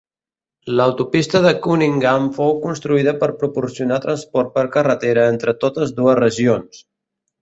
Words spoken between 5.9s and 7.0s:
dues regions.